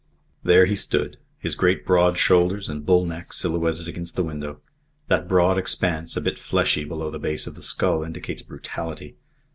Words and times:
There 0.43 0.65
he 0.65 0.75
stood, 0.75 1.19
his 1.37 1.53
great 1.53 1.85
broad 1.85 2.17
shoulders 2.17 2.67
and 2.67 2.83
bull 2.83 3.05
neck 3.05 3.33
silhouetted 3.33 3.87
against 3.87 4.15
the 4.15 4.23
window. 4.23 4.59
That 5.09 5.27
broad 5.27 5.59
expanse, 5.59 6.17
a 6.17 6.21
bit 6.21 6.39
fleshy, 6.39 6.83
below 6.83 7.11
the 7.11 7.19
base 7.19 7.45
of 7.45 7.53
the 7.53 7.61
skull 7.61 8.01
indicates 8.01 8.41
brutality. 8.41 9.17